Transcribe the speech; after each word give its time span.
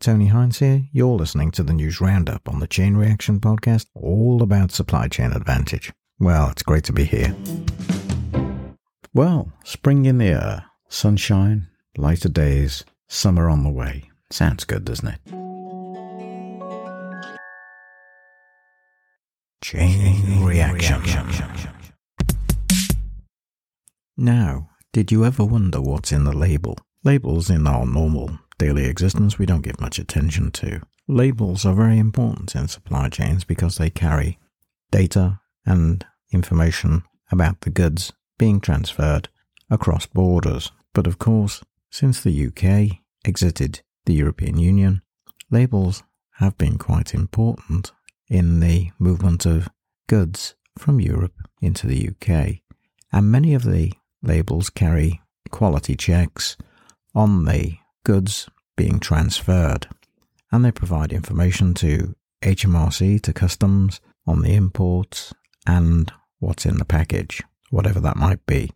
Tony 0.00 0.28
Hines 0.28 0.60
here. 0.60 0.84
You're 0.92 1.16
listening 1.16 1.50
to 1.52 1.64
the 1.64 1.72
News 1.72 2.00
Roundup 2.00 2.48
on 2.48 2.60
the 2.60 2.68
Chain 2.68 2.96
Reaction 2.96 3.40
Podcast, 3.40 3.86
all 3.94 4.42
about 4.42 4.70
supply 4.70 5.08
chain 5.08 5.32
advantage. 5.32 5.92
Well, 6.20 6.50
it's 6.50 6.62
great 6.62 6.84
to 6.84 6.92
be 6.92 7.04
here. 7.04 7.34
Well, 9.12 9.52
spring 9.64 10.06
in 10.06 10.18
the 10.18 10.26
air, 10.26 10.66
sunshine, 10.88 11.68
lighter 11.96 12.28
days, 12.28 12.84
summer 13.08 13.50
on 13.50 13.64
the 13.64 13.70
way. 13.70 14.10
Sounds 14.30 14.64
good, 14.64 14.84
doesn't 14.84 15.08
it? 15.08 15.20
Chain 19.62 20.44
Reaction. 20.44 21.02
Now, 24.16 24.70
did 24.92 25.10
you 25.10 25.24
ever 25.24 25.44
wonder 25.44 25.80
what's 25.80 26.12
in 26.12 26.22
the 26.22 26.36
label? 26.36 26.78
Labels 27.02 27.50
in 27.50 27.66
our 27.66 27.84
normal 27.84 28.38
daily 28.58 28.86
existence 28.86 29.38
we 29.38 29.46
don't 29.46 29.62
give 29.62 29.80
much 29.80 29.98
attention 29.98 30.50
to. 30.50 30.80
Labels 31.06 31.64
are 31.64 31.74
very 31.74 31.98
important 31.98 32.54
in 32.54 32.68
supply 32.68 33.08
chains 33.08 33.44
because 33.44 33.76
they 33.76 33.88
carry 33.88 34.38
data 34.90 35.40
and 35.64 36.04
information 36.32 37.04
about 37.30 37.60
the 37.62 37.70
goods 37.70 38.12
being 38.36 38.60
transferred 38.60 39.28
across 39.70 40.06
borders. 40.06 40.72
But 40.92 41.06
of 41.06 41.18
course, 41.18 41.62
since 41.90 42.20
the 42.20 42.46
UK 42.46 42.98
exited 43.24 43.80
the 44.04 44.14
European 44.14 44.58
Union, 44.58 45.02
labels 45.50 46.02
have 46.36 46.56
been 46.58 46.78
quite 46.78 47.14
important 47.14 47.92
in 48.28 48.60
the 48.60 48.90
movement 48.98 49.46
of 49.46 49.68
goods 50.06 50.54
from 50.78 51.00
Europe 51.00 51.34
into 51.60 51.86
the 51.86 52.10
UK. 52.10 52.58
And 53.12 53.32
many 53.32 53.54
of 53.54 53.64
the 53.64 53.92
labels 54.22 54.70
carry 54.70 55.20
quality 55.50 55.96
checks 55.96 56.56
on 57.14 57.44
the 57.46 57.78
goods 58.08 58.48
being 58.74 58.98
transferred. 58.98 59.86
And 60.50 60.64
they 60.64 60.72
provide 60.72 61.12
information 61.12 61.74
to 61.74 62.16
HMRC, 62.40 63.20
to 63.20 63.34
customs, 63.34 64.00
on 64.26 64.40
the 64.40 64.54
imports 64.54 65.34
and 65.66 66.10
what's 66.38 66.64
in 66.64 66.78
the 66.78 66.86
package, 66.86 67.42
whatever 67.68 68.00
that 68.00 68.16
might 68.16 68.46
be. 68.46 68.70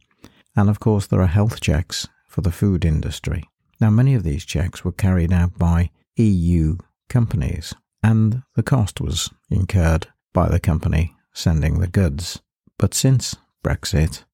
And 0.55 0.69
of 0.69 0.81
course, 0.81 1.07
there 1.07 1.23
are 1.23 1.39
health 1.39 1.63
checks 1.63 2.09
for 2.29 2.43
the 2.43 2.53
food 2.53 2.85
industry. 2.85 3.45
Now, 3.81 3.89
many 3.89 4.15
of 4.15 4.23
these 4.23 4.45
checks 4.45 4.85
were 4.85 4.93
carried 4.93 5.33
out 5.33 5.59
by 5.59 5.89
EU 6.17 6.77
companies, 7.09 7.73
and 8.03 8.43
the 8.55 8.63
cost 8.63 9.01
was 9.01 9.31
incurred 9.49 10.09
by 10.35 10.51
the 10.51 10.61
company 10.61 11.17
sending 11.33 11.81
the 11.81 11.87
goods. 11.87 12.43
But 12.79 12.93
since 12.93 13.35
Brexit, 13.65 14.25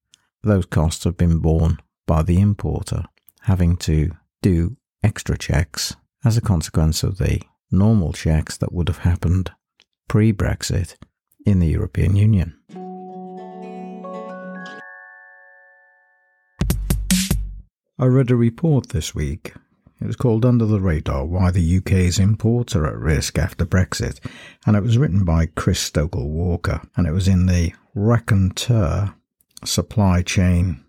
those 0.42 0.66
costs 0.66 1.04
have 1.04 1.16
been 1.16 1.38
borne 1.38 1.78
by 2.04 2.24
the 2.24 2.40
importer, 2.40 3.04
having 3.42 3.76
to 3.76 4.10
do 4.42 4.76
extra 5.02 5.38
checks 5.38 5.96
as 6.24 6.36
a 6.36 6.42
consequence 6.42 7.02
of 7.02 7.18
the 7.18 7.40
normal 7.70 8.12
checks 8.12 8.56
that 8.56 8.72
would 8.72 8.88
have 8.88 8.98
happened 8.98 9.50
pre 10.08 10.32
Brexit 10.32 10.96
in 11.44 11.60
the 11.60 11.68
European 11.68 12.16
Union. 12.16 12.58
I 18.00 18.04
read 18.06 18.30
a 18.30 18.36
report 18.36 18.90
this 18.90 19.14
week. 19.14 19.54
It 20.00 20.06
was 20.06 20.14
called 20.14 20.44
Under 20.44 20.66
the 20.66 20.80
Radar 20.80 21.24
Why 21.24 21.50
the 21.50 21.78
UK's 21.78 22.20
Imports 22.20 22.76
Are 22.76 22.86
at 22.86 22.96
Risk 22.96 23.36
After 23.38 23.66
Brexit, 23.66 24.20
and 24.64 24.76
it 24.76 24.82
was 24.82 24.96
written 24.96 25.24
by 25.24 25.46
Chris 25.46 25.80
Stokel 25.80 26.28
Walker, 26.28 26.80
and 26.96 27.06
it 27.06 27.12
was 27.12 27.26
in 27.26 27.46
the 27.46 27.72
Raconteur 27.96 29.14
Supply 29.64 30.22
Chain 30.22 30.84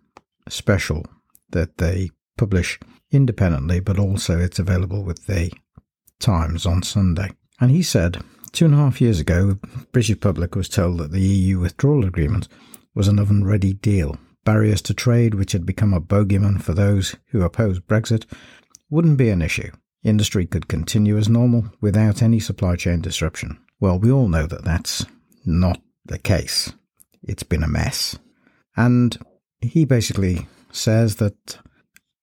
Special 0.48 1.06
that 1.50 1.78
they 1.78 2.12
publish 2.40 2.80
independently, 3.12 3.82
but 3.82 4.00
also 4.00 4.40
it's 4.40 4.60
available 4.60 5.04
with 5.04 5.26
the 5.28 5.52
Times 6.20 6.66
on 6.66 6.82
Sunday. 6.82 7.32
And 7.60 7.70
he 7.70 7.84
said, 7.84 8.24
two 8.54 8.66
and 8.66 8.74
a 8.74 8.78
half 8.78 9.02
years 9.02 9.20
ago, 9.20 9.48
the 9.48 9.86
British 9.92 10.20
public 10.20 10.56
was 10.56 10.70
told 10.70 11.00
that 11.00 11.12
the 11.12 11.22
EU 11.22 11.60
withdrawal 11.60 12.06
agreement 12.06 12.48
was 12.96 13.08
an 13.08 13.20
oven 13.20 13.46
ready 13.46 13.74
deal 13.74 14.18
barriers 14.46 14.82
to 14.82 14.94
trade, 14.94 15.36
which 15.36 15.52
had 15.52 15.66
become 15.66 15.94
a 15.94 16.02
bogeyman 16.02 16.62
for 16.62 16.74
those 16.74 17.16
who 17.28 17.44
opposed 17.44 17.86
Brexit, 17.88 18.26
wouldn't 18.90 19.18
be 19.18 19.30
an 19.30 19.42
issue. 19.42 19.72
Industry 20.04 20.46
could 20.46 20.68
continue 20.68 21.18
as 21.18 21.30
normal 21.30 21.66
without 21.82 22.24
any 22.24 22.40
supply 22.40 22.76
chain 22.76 23.02
disruption. 23.02 23.60
Well, 23.80 24.00
we 24.00 24.12
all 24.12 24.28
know 24.28 24.48
that 24.48 24.64
that's 24.64 25.06
not 25.46 25.82
the 26.06 26.18
case. 26.18 26.72
It's 27.22 27.44
been 27.44 27.64
a 27.64 27.68
mess. 27.68 28.18
And 28.76 29.18
he 29.62 29.86
basically 29.86 30.48
says 30.72 31.18
that 31.18 31.60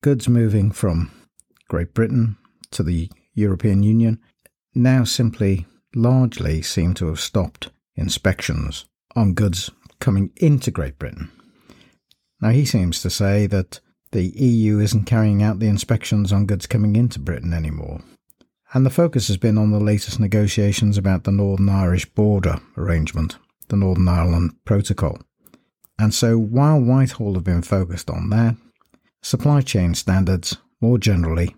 goods 0.02 0.28
moving 0.28 0.70
from 0.70 1.10
Great 1.68 1.94
Britain 1.94 2.36
to 2.70 2.82
the 2.82 3.10
European 3.34 3.82
Union 3.82 4.20
now 4.74 5.04
simply 5.04 5.66
largely 5.94 6.62
seem 6.62 6.94
to 6.94 7.06
have 7.06 7.20
stopped 7.20 7.70
inspections 7.96 8.84
on 9.14 9.34
goods 9.34 9.70
coming 9.98 10.30
into 10.36 10.70
Great 10.70 10.98
Britain. 10.98 11.30
Now, 12.40 12.50
he 12.50 12.66
seems 12.66 13.00
to 13.02 13.10
say 13.10 13.46
that 13.46 13.80
the 14.12 14.26
EU 14.26 14.78
isn't 14.78 15.04
carrying 15.04 15.42
out 15.42 15.58
the 15.58 15.68
inspections 15.68 16.32
on 16.32 16.46
goods 16.46 16.66
coming 16.66 16.94
into 16.96 17.18
Britain 17.18 17.54
anymore. 17.54 18.00
And 18.74 18.84
the 18.84 18.90
focus 18.90 19.28
has 19.28 19.38
been 19.38 19.56
on 19.56 19.70
the 19.70 19.80
latest 19.80 20.20
negotiations 20.20 20.98
about 20.98 21.24
the 21.24 21.32
Northern 21.32 21.68
Irish 21.68 22.04
border 22.04 22.60
arrangement, 22.76 23.38
the 23.68 23.76
Northern 23.76 24.08
Ireland 24.08 24.52
Protocol. 24.64 25.18
And 25.98 26.12
so, 26.12 26.36
while 26.36 26.78
Whitehall 26.78 27.34
have 27.34 27.44
been 27.44 27.62
focused 27.62 28.10
on 28.10 28.28
that, 28.30 28.56
supply 29.26 29.60
chain 29.60 29.92
standards, 29.92 30.56
more 30.80 30.98
generally, 30.98 31.52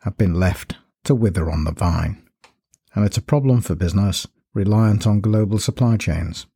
have 0.00 0.18
been 0.18 0.34
left 0.34 0.74
to 1.04 1.14
wither 1.14 1.48
on 1.48 1.62
the 1.62 1.70
vine. 1.70 2.20
And 2.96 3.04
it's 3.04 3.16
a 3.16 3.22
problem 3.22 3.60
for 3.60 3.76
business 3.76 4.26
reliant 4.54 5.06
on 5.06 5.20
global 5.20 5.60
supply 5.60 5.96
chains. 5.96 6.46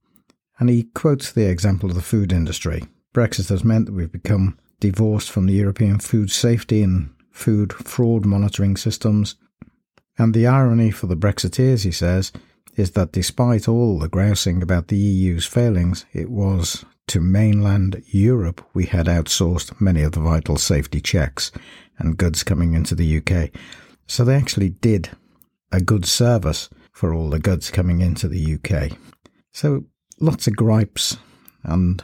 And 0.59 0.69
he 0.69 0.89
quotes 0.93 1.31
the 1.31 1.49
example 1.49 1.89
of 1.89 1.95
the 1.95 2.03
food 2.03 2.33
industry, 2.33 2.83
Brexit 3.15 3.49
has 3.49 3.63
meant 3.63 3.87
that 3.87 3.93
we've 3.93 4.11
become 4.11 4.59
divorced 4.81 5.31
from 5.31 5.47
the 5.47 5.53
European 5.53 6.01
food 6.01 6.33
safety 6.33 6.83
and 6.83 7.15
food 7.31 7.73
fraud 7.73 8.27
monitoring 8.27 8.77
systems. 8.77 9.37
And 10.19 10.35
the 10.35 10.49
irony 10.49 10.91
for 10.91 11.07
the 11.07 11.17
Brexiteers, 11.17 11.85
he 11.85 11.93
says, 11.93 12.33
is 12.75 12.93
that 12.93 13.13
despite 13.13 13.69
all 13.69 13.99
the 13.99 14.09
grousing 14.09 14.63
about 14.63 14.89
the 14.89 14.97
EU's 14.97 15.47
failings, 15.47 16.05
it 16.13 16.31
was 16.31 16.85
to 17.09 17.21
mainland 17.21 18.03
Europe 18.09 18.65
we 18.75 18.87
had 18.87 19.07
outsourced 19.07 19.81
many 19.81 20.03
of 20.03 20.13
the 20.13 20.21
vital 20.21 20.57
safety 20.57 21.01
checks 21.01 21.53
and 21.99 22.19
goods 22.19 22.43
coming 22.43 22.75
into 22.75 22.95
the 22.95 23.19
UK. 23.19 23.51
So 24.07 24.25
they 24.25 24.35
actually 24.35 24.71
did 24.71 25.11
a 25.73 25.81
good 25.81 26.05
service 26.05 26.69
for 26.93 27.15
all 27.15 27.31
the 27.31 27.39
goods 27.39 27.71
coming 27.71 28.01
into 28.01 28.29
the 28.29 28.55
UK. 28.55 28.99
So 29.53 29.85
lots 30.21 30.47
of 30.47 30.57
gripes 30.57 31.17
and 31.63 32.03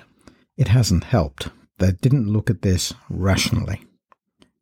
it 0.57 0.69
hasn't 0.69 1.05
helped. 1.05 1.49
They 1.79 1.93
didn't 1.93 2.33
look 2.33 2.51
at 2.51 2.63
this 2.63 2.95
rationally. 3.09 3.83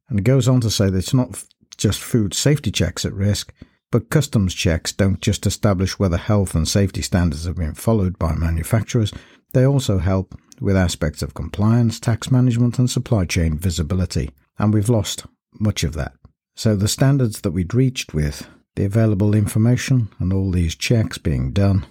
And 0.09 0.19
it 0.19 0.22
goes 0.22 0.49
on 0.49 0.60
to 0.62 0.71
say 0.71 0.91
that 0.91 0.99
it's 0.99 1.15
not 1.15 1.44
just 1.77 2.00
food 2.00 2.34
safety 2.34 2.71
checks 2.71 3.05
at 3.05 3.12
risk, 3.12 3.53
but 3.91 4.11
customs 4.11 4.55
checks 4.55 4.93
don't 4.93 5.21
just 5.21 5.47
establish 5.47 5.99
whether 5.99 6.17
health 6.17 6.55
and 6.55 6.67
safety 6.69 7.03
standards 7.03 7.45
have 7.45 7.56
been 7.56 7.75
followed 7.75 8.19
by 8.19 8.34
manufacturers, 8.34 9.12
they 9.53 9.67
also 9.67 9.99
help 9.99 10.39
with 10.61 10.77
aspects 10.77 11.23
of 11.23 11.34
compliance, 11.34 11.99
tax 11.99 12.31
management, 12.31 12.78
and 12.78 12.89
supply 12.89 13.25
chain 13.25 13.59
visibility. 13.59 14.31
And 14.59 14.73
we've 14.73 14.89
lost 14.89 15.27
much 15.59 15.83
of 15.83 15.95
that. 15.95 16.12
So 16.55 16.77
the 16.77 16.89
standards 16.89 17.41
that 17.41 17.53
we'd 17.53 17.75
reached 17.75 18.15
with 18.15 18.47
the 18.77 18.84
available 18.84 19.34
information 19.34 20.09
and 20.19 20.33
all 20.33 20.51
these 20.51 20.75
checks 20.77 21.19
being 21.19 21.53
done 21.53 21.87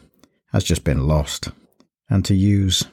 has 0.54 0.64
just 0.64 0.84
been 0.84 1.08
lost. 1.08 1.50
And 2.10 2.24
to 2.26 2.36
use 2.36 2.86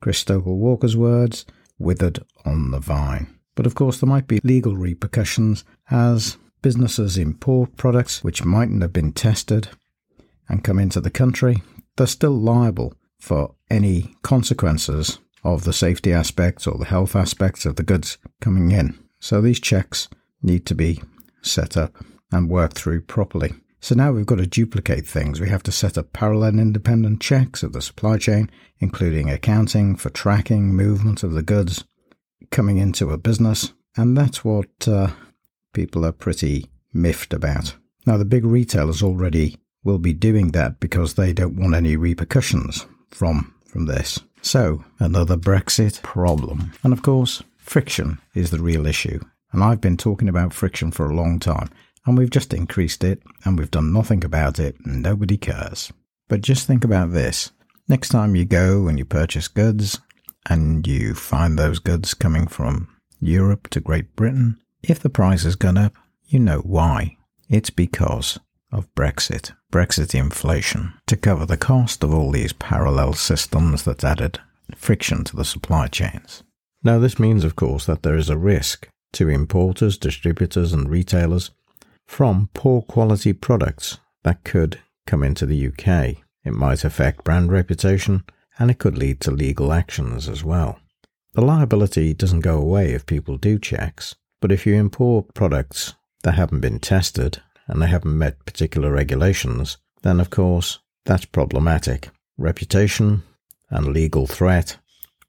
Chris 0.00 0.18
Stokel 0.24 0.56
Walker's 0.56 0.96
words, 0.96 1.44
withered 1.78 2.20
on 2.44 2.70
the 2.70 2.80
vine. 2.80 3.26
But 3.54 3.66
of 3.66 3.74
course, 3.74 4.00
there 4.00 4.08
might 4.08 4.28
be 4.28 4.40
legal 4.42 4.76
repercussions 4.76 5.64
as 5.90 6.36
businesses 6.66 7.16
import 7.16 7.76
products 7.76 8.24
which 8.24 8.44
mightn't 8.44 8.82
have 8.82 8.92
been 8.92 9.12
tested 9.12 9.68
and 10.48 10.64
come 10.64 10.80
into 10.80 11.00
the 11.00 11.08
country. 11.22 11.62
They're 11.94 12.08
still 12.08 12.36
liable 12.36 12.92
for 13.20 13.54
any 13.70 14.16
consequences 14.22 15.20
of 15.44 15.62
the 15.62 15.72
safety 15.72 16.12
aspects 16.12 16.66
or 16.66 16.76
the 16.76 16.86
health 16.86 17.14
aspects 17.14 17.66
of 17.66 17.76
the 17.76 17.84
goods 17.84 18.18
coming 18.40 18.72
in. 18.72 18.98
So 19.20 19.40
these 19.40 19.60
checks 19.60 20.08
need 20.42 20.66
to 20.66 20.74
be 20.74 21.00
set 21.40 21.76
up 21.76 21.94
and 22.32 22.50
worked 22.50 22.76
through 22.76 23.02
properly. 23.02 23.54
So 23.78 23.94
now 23.94 24.10
we've 24.10 24.26
got 24.26 24.38
to 24.38 24.46
duplicate 24.48 25.06
things. 25.06 25.38
We 25.40 25.48
have 25.48 25.62
to 25.62 25.70
set 25.70 25.96
up 25.96 26.12
parallel 26.12 26.48
and 26.48 26.60
independent 26.60 27.20
checks 27.20 27.62
of 27.62 27.74
the 27.74 27.80
supply 27.80 28.18
chain, 28.18 28.50
including 28.80 29.30
accounting 29.30 29.94
for 29.94 30.10
tracking 30.10 30.74
movement 30.74 31.22
of 31.22 31.32
the 31.32 31.44
goods 31.44 31.84
coming 32.50 32.78
into 32.78 33.10
a 33.10 33.18
business. 33.18 33.72
And 33.96 34.16
that's 34.16 34.44
what 34.44 34.88
uh, 34.88 35.10
people 35.76 36.04
are 36.04 36.12
pretty 36.12 36.66
miffed 36.92 37.32
about. 37.32 37.76
Now, 38.04 38.16
the 38.16 38.24
big 38.24 38.44
retailers 38.44 39.02
already 39.02 39.56
will 39.84 39.98
be 39.98 40.12
doing 40.12 40.48
that 40.52 40.80
because 40.80 41.14
they 41.14 41.32
don't 41.32 41.60
want 41.60 41.76
any 41.76 41.96
repercussions 41.96 42.86
from, 43.10 43.54
from 43.66 43.86
this. 43.86 44.18
So, 44.42 44.84
another 44.98 45.36
Brexit 45.36 46.02
problem. 46.02 46.72
And 46.82 46.92
of 46.92 47.02
course, 47.02 47.42
friction 47.58 48.18
is 48.34 48.50
the 48.50 48.58
real 48.58 48.86
issue. 48.86 49.20
And 49.52 49.62
I've 49.62 49.80
been 49.80 49.96
talking 49.96 50.28
about 50.28 50.52
friction 50.52 50.90
for 50.90 51.08
a 51.08 51.14
long 51.14 51.38
time 51.38 51.70
and 52.06 52.16
we've 52.16 52.30
just 52.30 52.54
increased 52.54 53.02
it, 53.02 53.20
and 53.44 53.58
we've 53.58 53.70
done 53.70 53.92
nothing 53.92 54.24
about 54.24 54.58
it, 54.58 54.76
and 54.84 55.02
nobody 55.02 55.36
cares. 55.36 55.92
But 56.28 56.40
just 56.40 56.66
think 56.66 56.84
about 56.84 57.10
this. 57.10 57.50
Next 57.88 58.10
time 58.10 58.36
you 58.36 58.44
go 58.44 58.86
and 58.86 58.98
you 58.98 59.04
purchase 59.04 59.48
goods, 59.48 60.00
and 60.48 60.86
you 60.86 61.14
find 61.14 61.58
those 61.58 61.80
goods 61.80 62.14
coming 62.14 62.46
from 62.46 62.88
Europe 63.20 63.68
to 63.70 63.80
Great 63.80 64.14
Britain, 64.14 64.58
if 64.88 65.00
the 65.00 65.10
price 65.10 65.42
has 65.42 65.56
gone 65.56 65.78
up, 65.78 65.94
you 66.26 66.38
know 66.38 66.60
why. 66.60 67.16
It's 67.48 67.70
because 67.70 68.38
of 68.72 68.92
Brexit, 68.94 69.52
Brexit 69.72 70.14
inflation, 70.14 70.94
to 71.06 71.16
cover 71.16 71.46
the 71.46 71.56
cost 71.56 72.02
of 72.02 72.12
all 72.12 72.32
these 72.32 72.52
parallel 72.52 73.14
systems 73.14 73.84
that's 73.84 74.04
added 74.04 74.40
friction 74.74 75.24
to 75.24 75.36
the 75.36 75.44
supply 75.44 75.86
chains. 75.86 76.42
Now, 76.82 76.98
this 76.98 77.18
means, 77.18 77.44
of 77.44 77.56
course, 77.56 77.86
that 77.86 78.02
there 78.02 78.16
is 78.16 78.30
a 78.30 78.36
risk 78.36 78.88
to 79.14 79.28
importers, 79.28 79.96
distributors, 79.96 80.72
and 80.72 80.88
retailers 80.90 81.50
from 82.06 82.50
poor 82.54 82.82
quality 82.82 83.32
products 83.32 83.98
that 84.24 84.44
could 84.44 84.80
come 85.06 85.22
into 85.22 85.46
the 85.46 85.66
UK. 85.68 86.22
It 86.44 86.52
might 86.52 86.84
affect 86.84 87.24
brand 87.24 87.50
reputation 87.50 88.24
and 88.58 88.70
it 88.70 88.78
could 88.78 88.96
lead 88.96 89.20
to 89.20 89.30
legal 89.30 89.72
actions 89.72 90.28
as 90.28 90.44
well. 90.44 90.78
The 91.34 91.42
liability 91.42 92.14
doesn't 92.14 92.40
go 92.40 92.56
away 92.58 92.92
if 92.92 93.04
people 93.04 93.36
do 93.36 93.58
checks, 93.58 94.14
but 94.46 94.52
if 94.52 94.64
you 94.64 94.76
import 94.76 95.34
products 95.34 95.96
that 96.22 96.36
haven't 96.36 96.60
been 96.60 96.78
tested 96.78 97.42
and 97.66 97.82
they 97.82 97.88
haven't 97.88 98.16
met 98.16 98.46
particular 98.46 98.92
regulations, 98.92 99.76
then 100.02 100.20
of 100.20 100.30
course 100.30 100.78
that's 101.04 101.24
problematic. 101.24 102.10
Reputation 102.38 103.24
and 103.70 103.88
legal 103.88 104.28
threat 104.28 104.78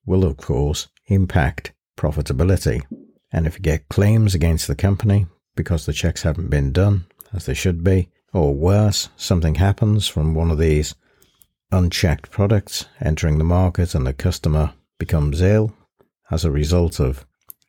will 0.05 0.23
of 0.23 0.37
course 0.37 0.89
impact 1.07 1.73
profitability. 1.97 2.83
And 3.31 3.47
if 3.47 3.55
you 3.55 3.61
get 3.61 3.89
claims 3.89 4.35
against 4.35 4.67
the 4.67 4.75
company 4.75 5.25
because 5.55 5.87
the 5.87 5.93
checks 5.93 6.21
haven't 6.21 6.51
been 6.51 6.71
done 6.71 7.07
as 7.33 7.47
they 7.47 7.55
should 7.55 7.83
be, 7.83 8.09
or 8.33 8.53
worse, 8.53 9.09
something 9.17 9.55
happens 9.55 10.07
from 10.07 10.35
one 10.35 10.51
of 10.51 10.59
these 10.59 10.93
unchecked 11.71 12.29
products 12.29 12.85
entering 13.01 13.39
the 13.39 13.43
market 13.43 13.95
and 13.95 14.05
the 14.05 14.13
customer 14.13 14.73
becomes 14.99 15.41
ill 15.41 15.73
as 16.29 16.45
a 16.45 16.51
result 16.51 16.99
of, 16.99 17.25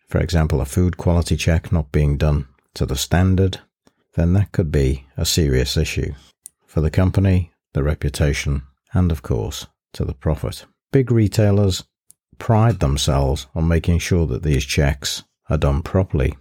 for 0.08 0.18
example, 0.18 0.60
a 0.60 0.64
food 0.64 0.96
quality 0.96 1.36
check 1.36 1.70
not 1.70 1.92
being 1.92 2.16
done 2.16 2.48
to 2.74 2.86
the 2.86 2.96
standard, 2.96 3.60
then 4.14 4.32
that 4.32 4.52
could 4.52 4.72
be 4.72 5.06
a 5.16 5.26
serious 5.26 5.76
issue 5.76 6.12
for 6.66 6.80
the 6.80 6.90
company, 6.90 7.52
the 7.74 7.82
reputation, 7.82 8.62
and 8.92 9.12
of 9.12 9.22
course, 9.22 9.66
to 9.92 10.04
the 10.04 10.14
profit. 10.14 10.64
Big 10.92 11.10
retailers 11.10 11.84
pride 12.38 12.80
themselves 12.80 13.46
on 13.54 13.68
making 13.68 13.98
sure 13.98 14.26
that 14.26 14.42
these 14.42 14.64
checks 14.64 15.24
are 15.50 15.58
done 15.58 15.82
properly. 15.82 16.34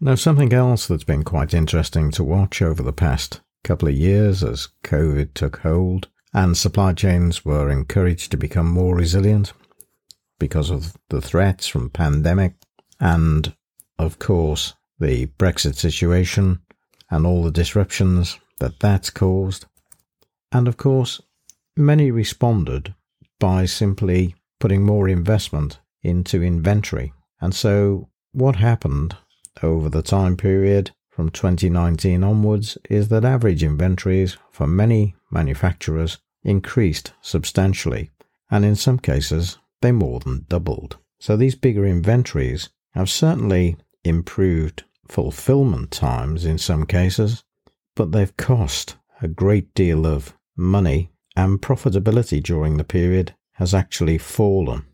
Now, 0.00 0.16
something 0.16 0.52
else 0.52 0.86
that's 0.86 1.04
been 1.04 1.22
quite 1.22 1.54
interesting 1.54 2.10
to 2.12 2.24
watch 2.24 2.60
over 2.60 2.82
the 2.82 2.92
past 2.92 3.40
couple 3.62 3.88
of 3.88 3.94
years 3.94 4.42
as 4.42 4.68
COVID 4.82 5.32
took 5.34 5.58
hold 5.58 6.08
and 6.34 6.56
supply 6.56 6.92
chains 6.92 7.44
were 7.44 7.70
encouraged 7.70 8.30
to 8.30 8.36
become 8.36 8.66
more 8.68 8.96
resilient 8.96 9.52
because 10.38 10.70
of 10.70 10.96
the 11.08 11.20
threats 11.20 11.66
from 11.66 11.90
pandemic 11.90 12.54
and, 12.98 13.54
of 13.98 14.18
course, 14.18 14.74
the 14.98 15.26
Brexit 15.38 15.74
situation 15.74 16.60
and 17.10 17.26
all 17.26 17.42
the 17.42 17.50
disruptions 17.50 18.38
that 18.58 18.80
that's 18.80 19.10
caused. 19.10 19.66
And 20.50 20.68
of 20.68 20.76
course, 20.76 21.20
many 21.76 22.10
responded 22.10 22.94
by 23.38 23.64
simply 23.66 24.34
putting 24.60 24.82
more 24.82 25.08
investment 25.08 25.80
into 26.02 26.42
inventory. 26.42 27.12
And 27.40 27.54
so 27.54 28.08
what 28.32 28.56
happened 28.56 29.16
over 29.62 29.88
the 29.88 30.02
time 30.02 30.36
period 30.36 30.92
from 31.12 31.28
2019 31.28 32.24
onwards 32.24 32.78
is 32.88 33.08
that 33.08 33.24
average 33.24 33.62
inventories 33.62 34.38
for 34.50 34.66
many 34.66 35.14
manufacturers 35.30 36.18
increased 36.42 37.12
substantially, 37.20 38.10
and 38.50 38.64
in 38.64 38.74
some 38.74 38.98
cases, 38.98 39.58
they 39.82 39.92
more 39.92 40.20
than 40.20 40.46
doubled. 40.48 40.96
So 41.20 41.36
these 41.36 41.54
bigger 41.54 41.84
inventories 41.84 42.70
have 42.94 43.10
certainly 43.10 43.76
improved 44.04 44.84
fulfillment 45.06 45.90
times 45.90 46.46
in 46.46 46.56
some 46.56 46.86
cases, 46.86 47.44
but 47.94 48.12
they've 48.12 48.36
cost 48.38 48.96
a 49.20 49.28
great 49.28 49.74
deal 49.74 50.06
of 50.06 50.34
money 50.56 51.10
and 51.36 51.60
profitability 51.60 52.42
during 52.42 52.78
the 52.78 52.84
period 52.84 53.34
has 53.56 53.74
actually 53.74 54.16
fallen. 54.16 54.86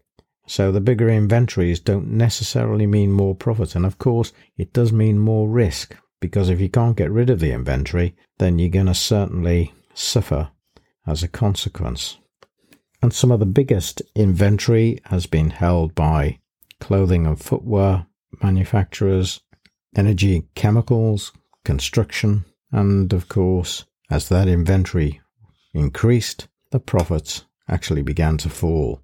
So 0.46 0.72
the 0.72 0.80
bigger 0.80 1.08
inventories 1.08 1.78
don't 1.78 2.08
necessarily 2.08 2.86
mean 2.86 3.12
more 3.12 3.34
profit. 3.34 3.76
And 3.76 3.86
of 3.86 3.98
course, 3.98 4.32
it 4.56 4.72
does 4.72 4.92
mean 4.92 5.18
more 5.18 5.48
risk 5.48 5.94
because 6.20 6.48
if 6.48 6.60
you 6.60 6.68
can't 6.68 6.96
get 6.96 7.10
rid 7.10 7.30
of 7.30 7.40
the 7.40 7.52
inventory, 7.52 8.16
then 8.38 8.58
you're 8.58 8.68
going 8.68 8.86
to 8.86 8.94
certainly 8.94 9.72
suffer 9.94 10.50
as 11.06 11.22
a 11.22 11.28
consequence. 11.28 12.18
And 13.00 13.12
some 13.12 13.30
of 13.30 13.40
the 13.40 13.46
biggest 13.46 14.02
inventory 14.14 15.00
has 15.04 15.26
been 15.26 15.50
held 15.50 15.94
by 15.94 16.40
clothing 16.80 17.26
and 17.26 17.40
footwear 17.40 18.06
manufacturers, 18.42 19.40
energy, 19.96 20.48
chemicals, 20.54 21.32
construction, 21.64 22.44
and 22.72 23.12
of 23.12 23.28
course, 23.28 23.84
as 24.10 24.28
that 24.28 24.48
inventory 24.48 25.20
increased, 25.72 26.48
the 26.70 26.80
profits 26.80 27.44
actually 27.68 28.02
began 28.02 28.36
to 28.38 28.48
fall. 28.48 29.02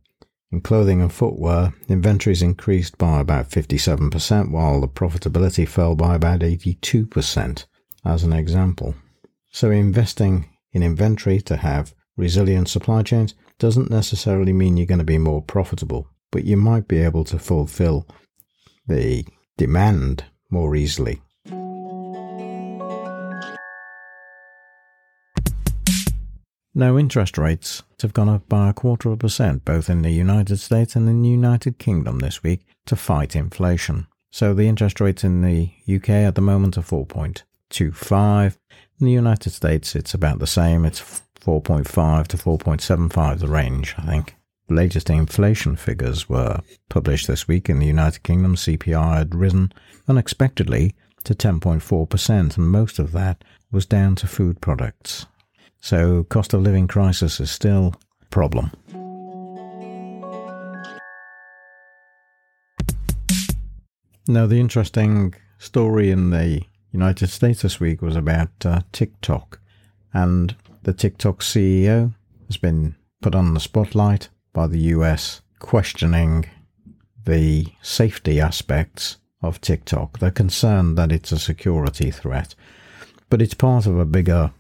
In 0.55 0.61
clothing 0.61 1.03
and 1.03 1.13
footwear, 1.13 1.75
inventories 1.89 2.41
increased 2.41 2.97
by 2.97 3.21
about 3.21 3.51
57%, 3.51 4.53
while 4.53 4.81
the 4.81 4.87
profitability 4.87 5.67
fell 5.67 5.97
by 5.97 6.15
about 6.15 6.43
82%, 6.43 7.67
as 8.05 8.23
an 8.23 8.33
example. 8.33 8.95
So, 9.51 9.73
investing 9.73 10.49
in 10.73 10.85
inventory 10.85 11.41
to 11.41 11.57
have 11.57 11.93
resilient 12.17 12.69
supply 12.69 13.03
chains 13.03 13.35
doesn't 13.59 13.91
necessarily 13.91 14.53
mean 14.53 14.77
you're 14.77 14.87
going 14.87 15.01
to 15.01 15.05
be 15.05 15.19
more 15.19 15.43
profitable, 15.43 16.09
but 16.31 16.45
you 16.45 16.57
might 16.57 16.87
be 16.87 16.99
able 16.99 17.25
to 17.25 17.39
fulfill 17.41 18.07
the 18.87 19.27
demand 19.57 20.27
more 20.51 20.77
easily. 20.77 21.21
Now, 26.77 26.99
interest 26.99 27.39
rates 27.39 27.85
have 28.03 28.13
gone 28.13 28.29
up 28.29 28.49
by 28.49 28.69
a 28.69 28.73
quarter 28.73 29.09
of 29.09 29.15
a 29.15 29.17
percent 29.19 29.65
both 29.65 29.89
in 29.89 30.03
the 30.03 30.11
United 30.11 30.59
States 30.59 30.97
and 30.97 31.09
in 31.09 31.23
the 31.23 31.29
United 31.29 31.79
Kingdom 31.79 32.19
this 32.19 32.43
week 32.43 32.67
to 32.87 32.97
fight 32.97 33.37
inflation. 33.37 34.09
So 34.33 34.53
the 34.53 34.67
interest 34.67 35.01
rates 35.01 35.23
in 35.23 35.43
the 35.43 35.71
UK 35.89 36.11
at 36.11 36.35
the 36.35 36.41
moment 36.41 36.77
are 36.77 36.83
4.25. 36.83 38.57
In 38.99 39.07
the 39.07 39.13
United 39.13 39.51
States, 39.51 39.95
it's 39.95 40.15
about 40.15 40.41
the 40.41 40.49
same. 40.49 40.85
It's 40.85 41.23
4.5 41.41 42.27
to 42.27 42.37
4.75, 42.37 43.39
the 43.39 43.47
range, 43.47 43.95
I 43.97 44.03
think. 44.03 44.35
The 44.67 44.75
latest 44.75 45.09
inflation 45.11 45.77
figures 45.77 46.29
were 46.29 46.61
published 46.89 47.29
this 47.29 47.47
week 47.47 47.69
in 47.69 47.79
the 47.79 47.87
United 47.87 48.25
Kingdom. 48.25 48.57
CPI 48.57 49.19
had 49.19 49.35
risen 49.35 49.73
unexpectedly 50.09 50.95
to 51.23 51.35
10.4%, 51.35 52.57
and 52.57 52.69
most 52.69 52.99
of 52.99 53.13
that 53.13 53.45
was 53.71 53.87
down 53.87 54.17
to 54.17 54.27
food 54.27 54.61
products. 54.61 55.27
So 55.85 56.25
cost 56.31 56.55
of 56.55 56.63
living 56.63 56.89
crisis 56.89 57.41
is 57.41 57.51
still 57.51 57.95
a 58.23 58.27
problem. 58.31 58.71
Now, 64.27 64.47
the 64.47 64.61
interesting 64.61 65.35
story 65.59 66.11
in 66.11 66.31
the 66.31 66.63
United 66.91 67.27
States 67.27 67.61
this 67.61 67.81
week 67.81 68.01
was 68.01 68.17
about 68.17 68.49
uh, 68.65 68.81
TikTok, 68.93 69.61
and 70.15 70.57
the 70.85 70.95
TikTok 70.95 71.41
CEO 71.41 72.15
has 72.47 72.57
been 72.57 72.95
put 73.21 73.35
on 73.35 73.53
the 73.53 73.61
spotlight 73.61 74.31
by 74.55 74.67
the 74.67 74.81
US, 74.97 75.43
questioning 75.59 76.47
the 77.27 77.67
safety 77.83 78.41
aspects 78.41 79.19
of 79.43 79.61
TikTok. 79.61 80.19
They're 80.19 80.31
concerned 80.31 80.97
that 80.97 81.13
it's 81.13 81.31
a 81.31 81.39
security 81.39 82.11
threat, 82.11 82.55
but 83.29 83.43
it's 83.43 83.53
part 83.53 83.85
of 83.85 83.99
a 83.99 84.07
bigger 84.07 84.51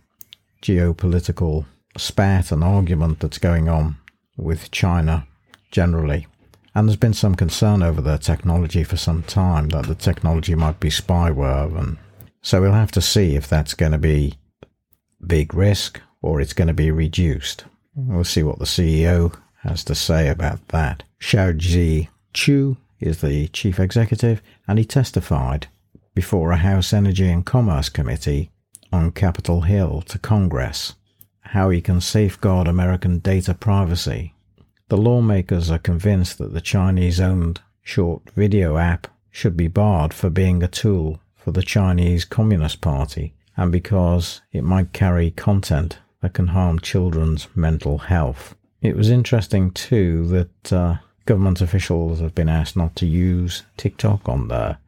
geopolitical 0.64 1.66
spat 1.96 2.50
and 2.50 2.64
argument 2.64 3.20
that's 3.20 3.38
going 3.38 3.68
on 3.68 3.96
with 4.36 4.70
China 4.70 5.26
generally. 5.70 6.26
And 6.74 6.88
there's 6.88 6.96
been 6.96 7.14
some 7.14 7.34
concern 7.34 7.82
over 7.82 8.00
their 8.00 8.18
technology 8.18 8.82
for 8.82 8.96
some 8.96 9.22
time 9.22 9.68
that 9.68 9.86
the 9.86 9.94
technology 9.94 10.54
might 10.54 10.80
be 10.80 10.88
spyware. 10.88 11.78
And 11.78 11.98
so 12.40 12.62
we'll 12.62 12.72
have 12.72 12.90
to 12.92 13.02
see 13.02 13.36
if 13.36 13.46
that's 13.46 13.74
going 13.74 13.92
to 13.92 13.98
be 13.98 14.34
big 15.24 15.54
risk 15.54 16.00
or 16.22 16.40
it's 16.40 16.54
going 16.54 16.68
to 16.68 16.74
be 16.74 16.90
reduced. 16.90 17.66
We'll 17.94 18.24
see 18.24 18.42
what 18.42 18.58
the 18.58 18.64
CEO 18.64 19.36
has 19.62 19.84
to 19.84 19.94
say 19.94 20.28
about 20.28 20.66
that. 20.68 21.04
Shou-Zi 21.18 22.08
Chew 22.32 22.78
is 23.00 23.20
the 23.20 23.48
chief 23.48 23.78
executive 23.78 24.42
and 24.66 24.78
he 24.78 24.84
testified 24.84 25.68
before 26.14 26.52
a 26.52 26.56
House 26.56 26.92
Energy 26.92 27.28
and 27.28 27.44
Commerce 27.44 27.88
Committee 27.88 28.50
on 28.94 29.10
Capitol 29.10 29.62
Hill 29.62 30.02
to 30.02 30.18
Congress 30.18 30.94
how 31.48 31.70
he 31.70 31.80
can 31.80 32.00
safeguard 32.00 32.66
American 32.66 33.18
data 33.18 33.54
privacy. 33.54 34.34
The 34.88 34.96
lawmakers 34.96 35.70
are 35.70 35.78
convinced 35.78 36.38
that 36.38 36.52
the 36.52 36.60
Chinese 36.60 37.20
owned 37.20 37.60
short 37.82 38.22
video 38.30 38.76
app 38.76 39.06
should 39.30 39.56
be 39.56 39.68
barred 39.68 40.14
for 40.14 40.30
being 40.30 40.62
a 40.62 40.68
tool 40.68 41.20
for 41.36 41.50
the 41.50 41.62
Chinese 41.62 42.24
Communist 42.24 42.80
Party 42.80 43.34
and 43.56 43.70
because 43.70 44.40
it 44.52 44.64
might 44.64 44.92
carry 44.92 45.30
content 45.30 45.98
that 46.20 46.34
can 46.34 46.48
harm 46.48 46.78
children's 46.78 47.48
mental 47.54 47.98
health. 47.98 48.54
It 48.80 48.96
was 48.96 49.10
interesting 49.10 49.70
too 49.72 50.26
that 50.28 50.72
uh, 50.72 50.96
government 51.26 51.60
officials 51.60 52.20
have 52.20 52.34
been 52.34 52.48
asked 52.48 52.76
not 52.76 52.96
to 52.96 53.06
use 53.06 53.64
TikTok 53.76 54.28
on 54.28 54.48
their 54.48 54.78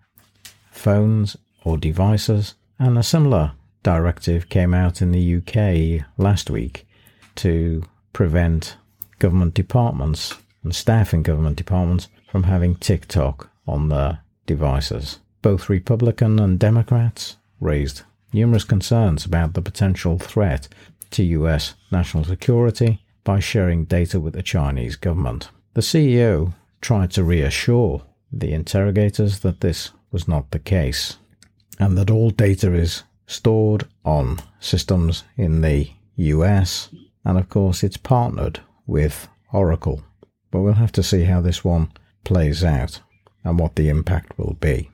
phones 0.70 1.36
or 1.64 1.76
devices, 1.76 2.54
and 2.78 2.96
a 2.96 3.02
similar 3.02 3.52
directive 3.86 4.48
came 4.48 4.74
out 4.74 5.00
in 5.00 5.12
the 5.12 5.36
UK 5.36 6.04
last 6.18 6.50
week 6.50 6.88
to 7.36 7.84
prevent 8.12 8.76
government 9.20 9.54
departments 9.54 10.34
and 10.64 10.74
staff 10.74 11.14
in 11.14 11.22
government 11.22 11.54
departments 11.54 12.08
from 12.28 12.42
having 12.42 12.74
TikTok 12.74 13.48
on 13.64 13.88
their 13.88 14.18
devices. 14.44 15.20
Both 15.40 15.68
Republican 15.68 16.40
and 16.40 16.58
Democrats 16.58 17.36
raised 17.60 18.02
numerous 18.32 18.64
concerns 18.64 19.24
about 19.24 19.54
the 19.54 19.62
potential 19.62 20.18
threat 20.18 20.66
to 21.12 21.22
US 21.22 21.74
national 21.92 22.24
security 22.24 23.04
by 23.22 23.38
sharing 23.38 23.84
data 23.84 24.18
with 24.18 24.34
the 24.34 24.42
Chinese 24.42 24.96
government. 24.96 25.48
The 25.74 25.80
CEO 25.80 26.54
tried 26.80 27.12
to 27.12 27.22
reassure 27.22 28.02
the 28.32 28.52
interrogators 28.52 29.38
that 29.40 29.60
this 29.60 29.92
was 30.10 30.26
not 30.26 30.50
the 30.50 30.58
case 30.58 31.18
and 31.78 31.96
that 31.96 32.10
all 32.10 32.30
data 32.30 32.74
is 32.74 33.04
stored 33.26 33.86
on 34.04 34.38
systems 34.60 35.24
in 35.36 35.60
the 35.60 35.90
US 36.16 36.88
and 37.24 37.38
of 37.38 37.48
course 37.48 37.82
it's 37.82 37.96
partnered 37.96 38.60
with 38.86 39.28
Oracle. 39.52 40.02
But 40.50 40.60
we'll 40.60 40.74
have 40.74 40.92
to 40.92 41.02
see 41.02 41.24
how 41.24 41.40
this 41.40 41.64
one 41.64 41.90
plays 42.24 42.62
out 42.64 43.00
and 43.44 43.58
what 43.58 43.76
the 43.76 43.88
impact 43.88 44.38
will 44.38 44.56
be. 44.60 44.90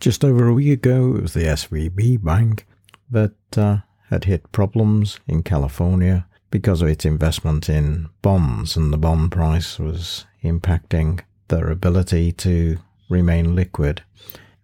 Just 0.00 0.24
over 0.24 0.46
a 0.46 0.54
week 0.54 0.72
ago, 0.72 1.16
it 1.16 1.22
was 1.22 1.34
the 1.34 1.44
SVB 1.44 2.22
Bank 2.22 2.66
that 3.10 3.34
uh, 3.56 3.78
had 4.10 4.24
hit 4.24 4.52
problems 4.52 5.18
in 5.26 5.42
California 5.42 6.26
because 6.50 6.82
of 6.82 6.88
its 6.88 7.04
investment 7.04 7.68
in 7.68 8.08
bonds, 8.22 8.76
and 8.76 8.92
the 8.92 8.96
bond 8.96 9.32
price 9.32 9.78
was 9.78 10.24
impacting 10.42 11.20
their 11.48 11.70
ability 11.70 12.30
to 12.32 12.78
remain 13.08 13.54
liquid, 13.54 14.02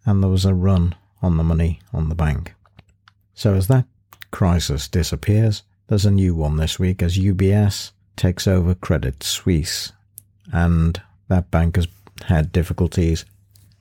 and 0.05 0.23
there 0.23 0.31
was 0.31 0.45
a 0.45 0.55
run 0.55 0.95
on 1.23 1.37
the 1.37 1.45
money 1.45 1.81
on 1.93 2.09
the 2.09 2.15
bank. 2.15 2.55
So, 3.35 3.55
as 3.55 3.69
that 3.69 3.87
crisis 4.31 4.89
disappears, 4.89 5.63
there's 5.89 6.07
a 6.07 6.11
new 6.11 6.35
one 6.35 6.57
this 6.57 6.79
week 6.79 7.03
as 7.03 7.19
UBS 7.19 7.93
takes 8.17 8.47
over 8.47 8.75
Credit 8.75 9.23
Suisse, 9.23 9.93
and 10.53 11.01
that 11.29 11.51
bank 11.51 11.77
has 11.77 11.89
had 12.27 12.53
difficulties 12.53 13.25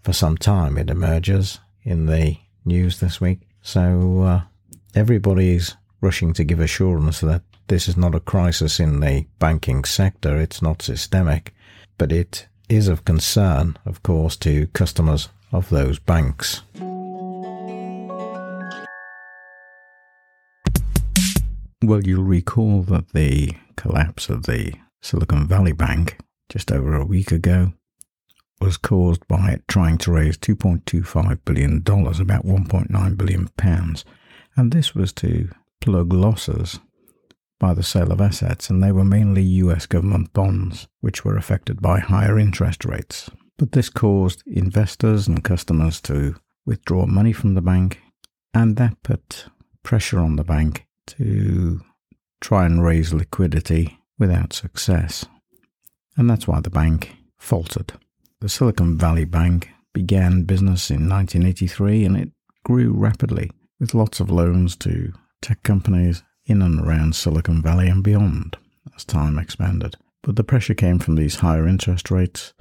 for 0.02 0.14
some 0.14 0.38
time. 0.38 0.78
It 0.78 0.90
emerges 0.90 1.60
in 1.84 2.06
the 2.08 2.38
news 2.66 3.00
this 3.00 3.22
week. 3.22 3.42
So, 3.62 4.22
uh, 4.22 4.42
everybody's 4.96 5.76
rushing 6.02 6.34
to 6.34 6.44
give 6.44 6.60
assurance 6.60 7.22
that 7.22 7.42
this 7.68 7.88
is 7.88 7.96
not 7.96 8.16
a 8.16 8.20
crisis 8.20 8.80
in 8.80 9.00
the 9.00 9.26
banking 9.40 9.84
sector, 9.86 10.38
it's 10.38 10.62
not 10.62 10.82
systemic, 10.82 11.54
but 11.98 12.12
it 12.12 12.48
is 12.70 12.88
of 12.88 13.06
concern, 13.06 13.78
of 13.86 14.04
course, 14.04 14.36
to 14.38 14.68
customers 14.68 15.30
of 15.52 15.70
those 15.70 16.00
banks. 16.00 16.62
Well, 21.84 22.02
you'll 22.04 22.24
recall 22.24 22.82
that 22.84 23.10
the 23.14 23.54
collapse 23.76 24.30
of 24.30 24.44
the 24.44 24.74
Silicon 25.02 25.48
Valley 25.48 25.74
Bank 25.74 26.18
just 26.50 26.72
over 26.72 26.96
a 26.96 27.06
week 27.06 27.32
ago 27.32 27.74
was 28.62 28.78
caused 28.78 29.28
by 29.28 29.52
it 29.52 29.68
trying 29.68 29.98
to 29.98 30.12
raise 30.12 30.38
$2.25 30.38 31.40
billion, 31.44 31.78
about 31.78 32.46
£1.9 32.46 33.18
billion, 33.18 33.50
and 34.56 34.72
this 34.72 34.96
was 34.96 35.12
to 35.12 35.50
plug 35.82 36.14
losses 36.14 36.80
by 37.64 37.74
the 37.74 37.82
sale 37.82 38.12
of 38.12 38.20
assets, 38.20 38.70
and 38.70 38.84
they 38.84 38.92
were 38.92 39.06
mainly 39.06 39.42
US 39.42 39.86
government 39.86 40.34
bonds, 40.34 40.86
which 41.00 41.24
were 41.24 41.38
affected 41.38 41.82
by 41.82 42.02
higher 42.02 42.38
interest 42.38 42.84
rates. 42.84 43.30
But 43.58 43.72
this 43.72 43.90
caused 43.90 44.44
investors 44.46 45.30
and 45.30 45.46
customers 45.46 46.02
to 46.02 46.36
withdraw 46.66 47.06
money 47.06 47.32
from 47.32 47.54
the 47.54 47.62
bank, 47.62 48.02
and 48.54 48.76
that 48.76 49.02
put 49.02 49.46
pressure 49.82 50.20
on 50.20 50.36
the 50.36 50.44
bank 50.44 50.86
to 51.08 51.80
try 52.42 52.66
and 52.66 52.84
raise 52.84 53.14
liquidity 53.14 53.98
without 54.20 54.52
success. 54.52 55.26
And 56.18 56.30
that's 56.30 56.46
why 56.46 56.60
the 56.60 56.70
bank 56.70 57.16
faltered. 57.40 57.94
The 58.42 58.50
Silicon 58.50 58.98
Valley 58.98 59.24
Bank 59.24 59.70
began 59.94 60.44
business 60.44 60.92
in 60.92 61.08
1983 61.08 62.04
and 62.04 62.18
it 62.18 62.32
grew 62.66 62.92
rapidly 62.92 63.52
with 63.80 63.94
lots 63.94 64.20
of 64.20 64.30
loans 64.30 64.76
to 64.78 65.14
tech 65.42 65.64
companies 65.64 66.24
in 66.46 66.62
and 66.62 66.80
around 66.80 67.16
Silicon 67.16 67.62
Valley 67.62 67.88
and 67.88 68.04
beyond 68.04 68.58
as 68.96 69.06
time 69.06 69.38
expanded. 69.38 69.96
But 70.22 70.36
the 70.36 70.44
pressure 70.44 70.74
came 70.74 71.00
from 71.00 71.16
these 71.16 71.36
higher 71.36 71.68
interest 71.68 72.12
rates 72.12 72.54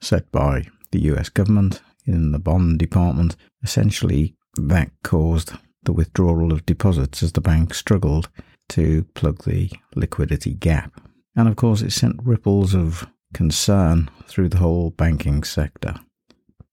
set 0.00 0.30
by 0.30 0.66
the 0.90 1.00
US 1.02 1.28
government 1.28 1.82
in 2.06 2.32
the 2.32 2.38
bond 2.38 2.78
department. 2.78 3.36
Essentially, 3.62 4.34
that 4.56 4.90
caused 5.02 5.52
the 5.82 5.92
withdrawal 5.92 6.52
of 6.52 6.66
deposits 6.66 7.22
as 7.22 7.32
the 7.32 7.40
bank 7.40 7.74
struggled 7.74 8.28
to 8.70 9.04
plug 9.14 9.44
the 9.44 9.70
liquidity 9.94 10.54
gap. 10.54 11.00
And 11.36 11.48
of 11.48 11.56
course, 11.56 11.82
it 11.82 11.92
sent 11.92 12.22
ripples 12.22 12.74
of 12.74 13.06
concern 13.34 14.08
through 14.26 14.48
the 14.48 14.58
whole 14.58 14.90
banking 14.90 15.42
sector. 15.42 15.94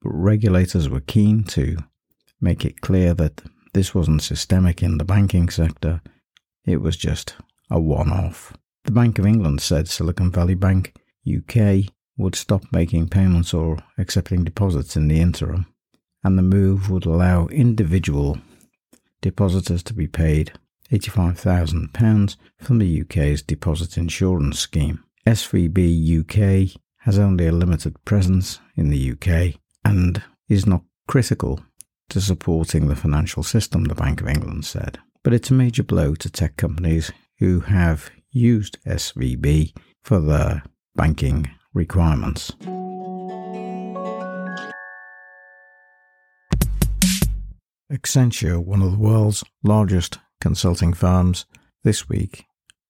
But 0.02 0.12
regulators 0.12 0.88
were 0.88 1.02
keen 1.02 1.44
to 1.46 1.78
make 2.40 2.64
it 2.66 2.82
clear 2.82 3.14
that 3.16 3.42
this 3.74 3.94
wasn't 3.94 4.22
systemic 4.22 4.82
in 4.84 4.98
the 4.98 5.06
banking 5.06 5.50
sector, 5.50 6.02
it 6.66 6.82
was 6.82 6.98
just 6.98 7.36
a 7.70 7.80
one 7.80 8.12
off. 8.12 8.54
The 8.84 8.92
Bank 8.92 9.20
of 9.20 9.26
England 9.26 9.62
said 9.62 9.88
Silicon 9.88 10.32
Valley 10.32 10.56
Bank 10.56 10.96
UK 11.28 11.92
would 12.18 12.36
stop 12.36 12.64
making 12.72 13.10
payments 13.10 13.54
or 13.54 13.78
accepting 13.98 14.44
deposits 14.44 14.96
in 14.96 15.08
the 15.08 15.20
interim, 15.20 15.66
and 16.24 16.38
the 16.38 16.44
move 16.44 16.90
would 16.90 17.06
allow 17.06 17.48
individual 17.48 18.38
depositors 19.22 19.84
to 19.84 19.94
be 19.94 20.08
paid 20.08 20.54
£85,000 20.92 22.36
from 22.58 22.80
the 22.80 23.02
UK's 23.02 23.42
deposit 23.42 23.98
insurance 23.98 24.60
scheme. 24.60 25.04
SVB 25.26 26.20
UK 26.20 26.82
has 27.00 27.18
only 27.18 27.48
a 27.48 27.52
limited 27.52 28.04
presence 28.06 28.60
in 28.76 28.90
the 28.90 29.12
UK 29.12 29.60
and 29.86 30.22
is 30.50 30.66
not 30.66 30.84
critical 31.08 31.60
to 32.10 32.20
supporting 32.20 32.88
the 32.88 32.96
financial 32.96 33.44
system, 33.44 33.86
the 33.86 33.96
Bank 33.96 34.22
of 34.22 34.28
England 34.28 34.66
said. 34.66 35.00
But 35.24 35.34
it's 35.34 35.52
a 35.52 35.54
major 35.54 35.84
blow 35.84 36.16
to 36.16 36.30
tech 36.30 36.58
companies 36.58 37.12
who 37.40 37.62
have 37.62 38.10
used 38.32 38.78
SVB 38.86 39.76
for 40.04 40.20
their 40.20 40.64
banking 40.96 41.50
requirements. 41.74 42.52
Accenture, 47.92 48.64
one 48.64 48.82
of 48.82 48.92
the 48.92 48.98
world's 48.98 49.44
largest 49.64 50.18
consulting 50.40 50.94
firms, 50.94 51.46
this 51.84 52.08
week 52.08 52.46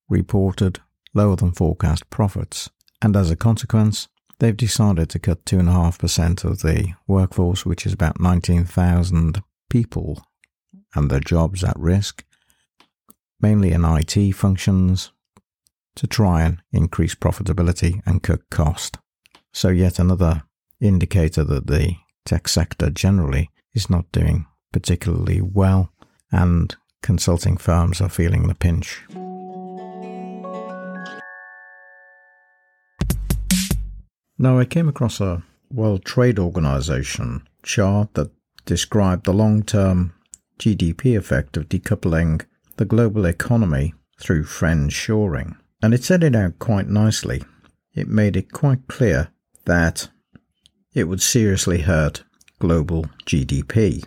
reported 0.08 0.80
lower 1.14 1.36
than 1.36 1.52
forecast 1.52 2.10
profits, 2.10 2.70
and 3.02 3.16
as 3.16 3.32
a 3.32 3.36
consequence, 3.36 4.08
they've 4.40 4.56
decided 4.56 5.10
to 5.10 5.20
cut 5.20 5.44
2.5% 5.46 6.44
of 6.44 6.62
the 6.62 6.94
workforce, 7.08 7.66
which 7.66 7.86
is 7.86 7.94
about 7.94 8.20
19,000 8.20 9.42
people, 9.70 10.24
and 10.96 11.10
their 11.10 11.20
jobs 11.20 11.64
at 11.64 11.78
risk, 11.78 12.24
mainly 13.40 13.72
in 13.72 13.86
IT 13.86 14.34
functions, 14.34 15.12
to 15.96 16.08
try 16.08 16.44
and 16.44 16.62
increase 16.72 17.16
profitability 17.16 18.02
and 18.06 18.24
cut 18.24 18.50
cost. 18.50 18.98
So, 19.54 19.70
yet 19.70 20.00
another 20.00 20.44
indicator 20.80 21.44
that 21.44 21.68
the 21.68 21.96
tech 22.26 22.48
sector 22.48 22.90
generally 22.90 23.50
is 23.74 23.90
not 23.90 24.12
doing 24.12 24.46
particularly 24.72 25.42
well, 25.42 25.92
and 26.32 26.76
consulting 27.02 27.58
firms 27.58 28.00
are 28.00 28.10
feeling 28.10 28.48
the 28.48 28.56
pinch. 28.56 29.02
Now, 34.38 34.58
I 34.58 34.66
came 34.66 34.88
across 34.88 35.22
a 35.22 35.44
World 35.70 36.04
Trade 36.04 36.40
Organization 36.40 37.48
chart 37.64 38.14
that 38.16 38.32
described 38.66 39.26
the 39.26 39.34
long 39.34 39.64
term 39.64 40.14
GDP 40.62 41.18
effect 41.18 41.58
of 41.58 41.68
decoupling 41.68 42.46
the 42.77 42.86
global 42.86 43.25
economy 43.25 43.94
through 44.20 44.46
friendshoring. 44.46 45.58
And 45.82 45.94
it 45.94 46.03
set 46.03 46.24
it 46.24 46.36
out 46.36 46.60
quite 46.60 46.88
nicely. 46.88 47.44
It 47.94 48.08
made 48.08 48.38
it 48.38 48.53
quite 48.53 48.88
clear 48.88 49.30
that 49.65 50.10
it 50.94 51.06
would 51.06 51.22
seriously 51.22 51.82
hurt 51.82 52.24
global 52.60 53.08
GDP 53.25 54.06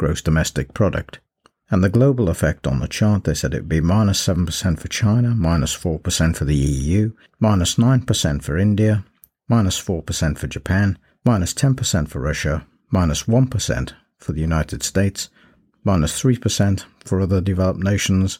gross 0.00 0.22
domestic 0.22 0.72
product, 0.72 1.20
And 1.70 1.84
the 1.84 1.90
global 1.90 2.30
effect 2.30 2.66
on 2.66 2.80
the 2.80 2.88
chart, 2.88 3.24
they 3.24 3.34
said 3.34 3.52
it 3.52 3.60
would 3.60 3.68
be 3.68 3.82
minus 3.82 4.26
7% 4.26 4.78
for 4.80 4.88
China, 4.88 5.34
minus 5.36 5.76
4% 5.76 6.36
for 6.36 6.44
the 6.46 6.56
EU, 6.56 7.12
minus 7.38 7.74
9% 7.74 8.42
for 8.42 8.56
India, 8.56 9.04
minus 9.46 9.78
4% 9.78 10.38
for 10.38 10.46
Japan, 10.46 10.98
minus 11.24 11.52
10% 11.52 12.08
for 12.08 12.18
Russia, 12.18 12.66
minus 12.90 13.28
1 13.28 13.50
for 14.16 14.32
the 14.32 14.40
United 14.40 14.82
States, 14.82 15.28
minus 15.84 16.20
3% 16.20 16.84
for 17.04 17.20
other 17.20 17.40
developed 17.40 17.80
nations, 17.80 18.38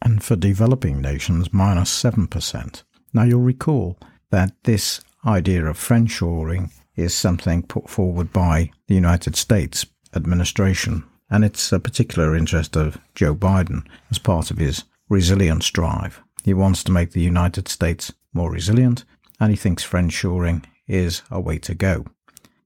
and 0.00 0.22
for 0.22 0.36
developing 0.36 1.00
nations, 1.00 1.52
minus 1.52 1.90
7%. 2.02 2.82
Now 3.12 3.24
you'll 3.24 3.40
recall 3.40 3.98
that 4.30 4.52
this 4.64 5.00
idea 5.26 5.64
of 5.66 5.78
friendshoring 5.78 6.70
is 6.96 7.14
something 7.14 7.62
put 7.62 7.88
forward 7.88 8.32
by 8.32 8.70
the 8.86 8.94
United 8.94 9.36
States 9.36 9.86
administration, 10.14 11.04
and 11.30 11.44
it's 11.44 11.72
a 11.72 11.80
particular 11.80 12.34
interest 12.34 12.76
of 12.76 12.98
Joe 13.14 13.34
Biden 13.34 13.86
as 14.10 14.18
part 14.18 14.50
of 14.50 14.58
his 14.58 14.84
resilience 15.08 15.70
drive. 15.70 16.20
He 16.44 16.54
wants 16.54 16.82
to 16.84 16.92
make 16.92 17.12
the 17.12 17.20
United 17.20 17.68
States 17.68 18.12
more 18.32 18.50
resilient, 18.50 19.04
and 19.40 19.50
he 19.50 19.56
thinks 19.56 19.86
friendshoring 19.86 20.64
is 20.86 21.22
a 21.30 21.40
way 21.40 21.58
to 21.58 21.74
go. 21.74 22.06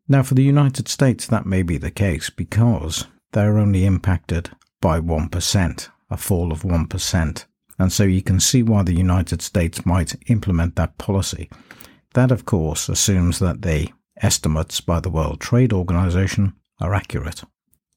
Now, 0.09 0.23
for 0.23 0.35
the 0.35 0.43
United 0.43 0.89
States, 0.89 1.27
that 1.27 1.47
may 1.47 1.63
be 1.63 1.79
the 1.79 1.91
case 1.91 2.31
because 2.31 3.07
they're 3.33 3.59
only 3.59 3.85
impacted 3.85 4.51
by 4.81 5.01
1%, 5.01 5.89
a 6.11 6.17
fall 6.17 6.53
of 6.53 6.63
1%. 6.63 7.45
And 7.79 7.93
so 7.93 8.05
you 8.05 8.23
can 8.23 8.41
see 8.41 8.63
why 8.63 8.83
the 8.83 8.95
United 8.95 9.43
States 9.43 9.87
might 9.87 10.15
implement 10.31 10.77
that 10.77 10.99
policy. 10.99 11.51
That, 12.15 12.31
of 12.31 12.45
course, 12.45 12.89
assumes 12.89 13.39
that 13.39 13.63
the 13.63 13.91
estimates 14.19 14.81
by 14.81 15.01
the 15.01 15.11
World 15.11 15.41
Trade 15.41 15.73
Organization 15.73 16.55
are 16.81 16.95
accurate. 16.95 17.43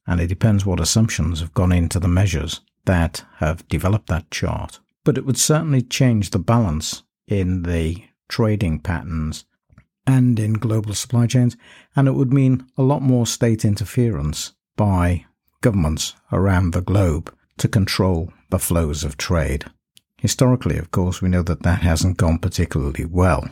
And 0.06 0.20
it 0.20 0.28
depends 0.28 0.64
what 0.64 0.80
assumptions 0.80 1.40
have 1.40 1.52
gone 1.52 1.72
into 1.72 2.00
the 2.00 2.08
measures 2.08 2.60
that 2.86 3.24
have 3.36 3.68
developed 3.68 4.06
that 4.08 4.30
chart. 4.30 4.80
But 5.04 5.18
it 5.18 5.26
would 5.26 5.38
certainly 5.38 5.82
change 5.82 6.30
the 6.30 6.38
balance 6.38 7.02
in 7.28 7.64
the 7.64 8.04
trading 8.28 8.80
patterns 8.80 9.44
and 10.06 10.38
in 10.38 10.54
global 10.54 10.94
supply 10.94 11.26
chains, 11.26 11.56
and 11.94 12.06
it 12.06 12.12
would 12.12 12.32
mean 12.32 12.66
a 12.76 12.82
lot 12.82 13.02
more 13.02 13.26
state 13.26 13.64
interference 13.64 14.52
by 14.76 15.24
governments 15.60 16.14
around 16.30 16.72
the 16.72 16.82
globe 16.82 17.34
to 17.58 17.68
control 17.68 18.32
the 18.50 18.58
flows 18.58 19.02
of 19.02 19.16
trade. 19.16 19.64
Historically, 20.18 20.78
of 20.78 20.90
course, 20.90 21.20
we 21.20 21.28
know 21.28 21.42
that 21.42 21.62
that 21.62 21.82
hasn't 21.82 22.16
gone 22.16 22.38
particularly 22.38 23.04
well 23.04 23.48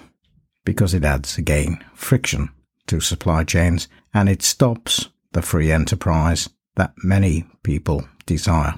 because 0.65 0.95
it 0.95 1.05
adds, 1.05 1.37
again, 1.37 1.85
friction 1.95 2.49
to 2.87 3.01
supply 3.01 3.45
chains 3.45 3.89
and 4.13 4.29
it 4.29 4.43
stops 4.43 5.09
the 5.33 5.43
free 5.43 5.73
enterprise 5.73 6.49
that 6.77 6.93
many 7.03 7.45
people 7.63 8.07
desire. 8.27 8.75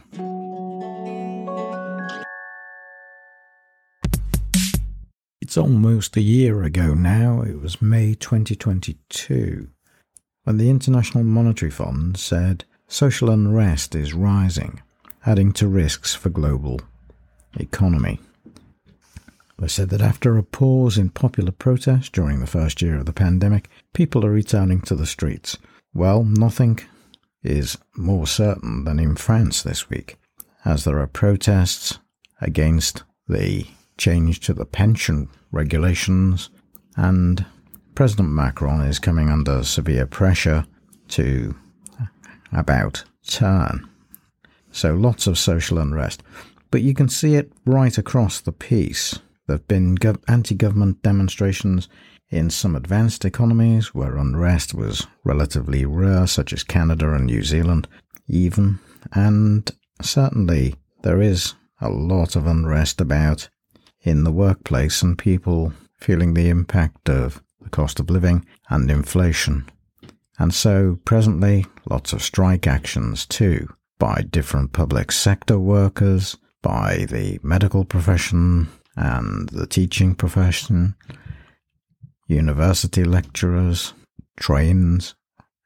It's 5.41 5.57
almost 5.57 6.17
a 6.17 6.21
year 6.21 6.65
ago 6.65 6.95
now, 6.95 7.43
it 7.43 7.61
was 7.61 7.81
May 7.81 8.15
2022, 8.15 9.69
when 10.47 10.59
the 10.59 10.71
International 10.71 11.25
Monetary 11.25 11.73
Fund 11.73 12.17
said 12.17 12.65
social 12.87 13.31
unrest 13.31 13.97
is 13.97 14.15
rising, 14.15 14.81
adding 15.27 15.53
to 15.53 15.67
risks 15.67 16.15
for 16.15 16.31
global 16.31 16.81
economy. 17.59 18.21
They 19.59 19.67
said 19.67 19.89
that 19.89 20.01
after 20.01 20.39
a 20.39 20.45
pause 20.45 20.99
in 20.99 21.11
popular 21.11 21.51
protest 21.51 22.13
during 22.13 22.39
the 22.39 22.47
first 22.47 22.81
year 22.81 22.97
of 22.97 23.07
the 23.07 23.13
pandemic, 23.13 23.69
people 23.93 24.25
are 24.25 24.31
returning 24.31 24.83
to 24.83 24.95
the 24.95 25.05
streets. 25.05 25.59
Well, 25.93 26.23
nothing 26.23 26.79
is 27.43 27.77
more 27.97 28.29
certain 28.29 28.85
than 28.85 29.01
in 29.01 29.17
France 29.17 29.65
this 29.65 29.91
week, 29.91 30.17
as 30.65 30.85
there 30.85 31.01
are 31.01 31.09
protests 31.09 31.99
against 32.41 33.03
the 33.27 33.67
change 33.99 34.39
to 34.41 34.55
the 34.55 34.65
pension 34.65 35.29
regulations, 35.51 36.51
and 36.97 37.47
President 37.97 38.29
Macron 38.29 38.83
is 38.83 38.99
coming 38.99 39.31
under 39.31 39.65
severe 39.65 40.05
pressure 40.05 40.67
to 41.09 41.57
about 42.53 43.03
turn. 43.27 43.89
So 44.71 44.95
lots 44.95 45.27
of 45.27 45.39
social 45.39 45.79
unrest. 45.79 46.23
But 46.71 46.83
you 46.83 46.93
can 46.93 47.09
see 47.09 47.37
it 47.37 47.51
right 47.65 47.97
across 47.97 48.39
the 48.43 48.53
piece. 48.53 49.19
There 49.47 49.57
have 49.57 49.67
been 49.67 49.97
gov- 49.97 50.23
anti 50.29 50.55
government 50.55 51.03
demonstrations 51.03 51.89
in 52.29 52.51
some 52.51 52.77
advanced 52.77 53.25
economies 53.25 53.95
where 53.95 54.19
unrest 54.19 54.75
was 54.75 55.07
relatively 55.25 55.87
rare, 55.87 56.27
such 56.27 56.53
as 56.53 56.65
Canada 56.65 57.15
and 57.15 57.25
New 57.25 57.43
Zealand, 57.43 57.89
even. 58.29 58.79
And 59.13 59.71
certainly 60.03 60.75
there 61.03 61.23
is 61.23 61.55
a 61.81 61.89
lot 61.89 62.37
of 62.37 62.47
unrest 62.47 63.01
about 63.01 63.49
in 64.03 64.25
the 64.25 64.33
workplace 64.33 65.01
and 65.01 65.17
people 65.17 65.73
feeling 65.99 66.35
the 66.35 66.51
impact 66.51 67.09
of 67.09 67.43
the 67.67 67.71
cost 67.71 67.99
of 67.99 68.11
living 68.11 68.47
and 68.71 68.91
inflation. 68.91 69.69
And 70.39 70.55
so 70.55 70.99
presently, 71.05 71.67
lots 71.91 72.13
of 72.13 72.23
strike 72.23 72.67
actions 72.67 73.27
too 73.27 73.69
by 73.99 74.25
different 74.31 74.73
public 74.73 75.11
sector 75.11 75.59
workers, 75.59 76.37
by 76.63 77.07
the 77.11 77.41
medical 77.43 77.85
profession, 77.85 78.69
and 78.95 79.49
the 79.49 79.67
teaching 79.67 80.15
profession, 80.15 80.95
university 82.29 83.05
lecturers, 83.05 83.95
trains, 84.37 85.15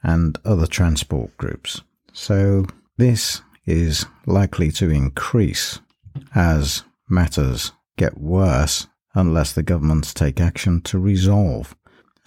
and 0.02 0.38
other 0.44 0.66
transport 0.66 1.36
groups. 1.36 1.82
So 2.12 2.66
this 2.96 3.42
is 3.66 4.06
likely 4.26 4.70
to 4.72 4.90
increase 4.90 5.80
as 6.34 6.82
matters 7.08 7.72
get 7.98 8.18
worse 8.18 8.86
unless 9.14 9.52
the 9.52 9.62
governments 9.62 10.14
take 10.14 10.40
action 10.40 10.80
to 10.80 10.98
resolve 10.98 11.74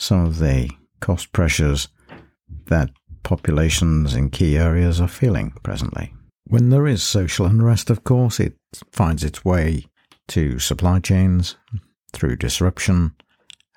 some 0.03 0.25
of 0.25 0.39
the 0.39 0.69
cost 0.99 1.31
pressures 1.31 1.87
that 2.67 2.89
populations 3.23 4.15
in 4.15 4.29
key 4.29 4.57
areas 4.57 4.99
are 4.99 5.07
feeling 5.07 5.53
presently. 5.63 6.13
When 6.45 6.69
there 6.69 6.85
is 6.85 7.01
social 7.01 7.45
unrest, 7.45 7.89
of 7.89 8.03
course, 8.03 8.39
it 8.39 8.57
finds 8.91 9.23
its 9.23 9.45
way 9.45 9.85
to 10.27 10.59
supply 10.59 10.99
chains 10.99 11.55
through 12.11 12.35
disruption, 12.35 13.13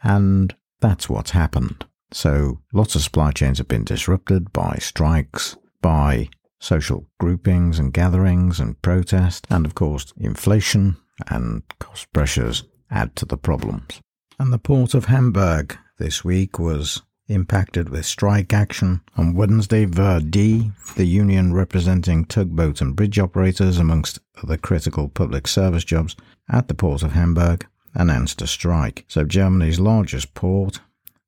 and 0.02 0.54
that's 0.80 1.08
what's 1.08 1.30
happened. 1.30 1.86
So 2.12 2.60
lots 2.72 2.96
of 2.96 3.02
supply 3.02 3.30
chains 3.30 3.58
have 3.58 3.68
been 3.68 3.84
disrupted 3.84 4.52
by 4.52 4.78
strikes, 4.80 5.56
by 5.80 6.28
social 6.58 7.06
groupings 7.20 7.78
and 7.78 7.92
gatherings 7.92 8.58
and 8.58 8.80
protest, 8.82 9.46
and 9.48 9.64
of 9.64 9.76
course 9.76 10.12
inflation 10.16 10.96
and 11.28 11.62
cost 11.78 12.12
pressures 12.12 12.64
add 12.90 13.14
to 13.16 13.24
the 13.24 13.38
problems. 13.38 14.00
And 14.40 14.52
the 14.52 14.58
port 14.58 14.92
of 14.92 15.04
Hamburg 15.06 15.78
this 15.98 16.24
week 16.24 16.58
was 16.58 17.02
impacted 17.28 17.88
with 17.88 18.06
strike 18.06 18.52
action. 18.52 19.00
On 19.16 19.34
Wednesday, 19.34 19.84
Verdi, 19.84 20.70
the 20.96 21.04
union 21.04 21.52
representing 21.52 22.24
tugboat 22.24 22.80
and 22.80 22.94
bridge 22.94 23.18
operators, 23.18 23.78
amongst 23.78 24.20
other 24.42 24.56
critical 24.56 25.08
public 25.08 25.48
service 25.48 25.84
jobs 25.84 26.16
at 26.50 26.68
the 26.68 26.74
port 26.74 27.02
of 27.02 27.12
Hamburg, 27.12 27.66
announced 27.94 28.42
a 28.42 28.46
strike. 28.46 29.04
So 29.08 29.24
Germany's 29.24 29.80
largest 29.80 30.34
port, 30.34 30.80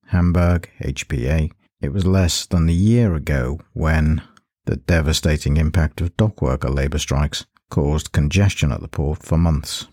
Hamburg, 0.06 0.70
HPA, 0.80 1.50
it 1.80 1.92
was 1.92 2.06
less 2.06 2.46
than 2.46 2.68
a 2.68 2.72
year 2.72 3.14
ago 3.14 3.60
when 3.72 4.22
the 4.66 4.76
devastating 4.76 5.56
impact 5.56 6.00
of 6.00 6.16
dockworker 6.16 6.74
labour 6.74 6.98
strikes 6.98 7.46
caused 7.70 8.12
congestion 8.12 8.72
at 8.72 8.80
the 8.80 8.88
port 8.88 9.22
for 9.22 9.38
months. 9.38 9.86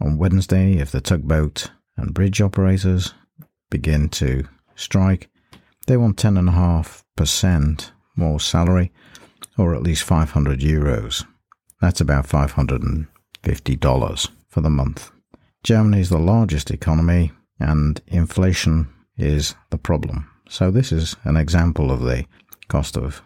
On 0.00 0.18
Wednesday, 0.18 0.74
if 0.74 0.90
the 0.90 1.00
tugboat 1.00 1.70
and 1.96 2.14
bridge 2.14 2.40
operators 2.40 3.14
begin 3.74 4.08
to 4.08 4.46
strike, 4.76 5.28
they 5.88 5.96
want 5.96 6.16
10.5% 6.16 7.90
more 8.14 8.38
salary, 8.38 8.92
or 9.58 9.74
at 9.74 9.82
least 9.82 10.04
500 10.04 10.60
euros. 10.60 11.24
That's 11.80 12.00
about 12.00 12.28
$550 12.28 14.30
for 14.48 14.60
the 14.60 14.70
month. 14.70 15.10
Germany 15.64 16.00
is 16.00 16.08
the 16.08 16.18
largest 16.18 16.70
economy, 16.70 17.32
and 17.58 18.00
inflation 18.06 18.86
is 19.16 19.56
the 19.70 19.78
problem. 19.78 20.30
So, 20.48 20.70
this 20.70 20.92
is 20.92 21.16
an 21.24 21.36
example 21.36 21.90
of 21.90 21.98
the 21.98 22.26
cost 22.68 22.96
of 22.96 23.22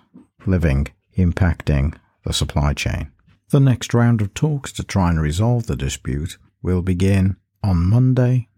living 0.47 0.89
impacting 1.19 1.95
the 2.25 2.33
supply 2.33 2.73
chain. 2.73 3.13
The 3.51 3.61
next 3.61 3.93
round 3.93 4.23
of 4.23 4.33
talks 4.33 4.73
to 4.73 4.83
try 4.83 5.11
and 5.11 5.21
resolve 5.21 5.67
the 5.67 5.77
dispute 5.77 6.39
will 6.63 6.81
begin 6.81 7.37
on 7.63 7.91
Monday 7.91 8.49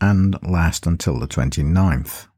and 0.00 0.36
last 0.42 0.86
until 0.86 1.18
the 1.18 1.26
29th 1.26 2.28